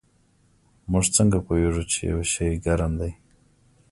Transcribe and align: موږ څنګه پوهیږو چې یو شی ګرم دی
موږ 0.91 1.05
څنګه 1.15 1.37
پوهیږو 1.45 1.83
چې 1.91 1.99
یو 2.11 2.21
شی 2.33 2.49
ګرم 2.65 2.93
دی 3.01 3.11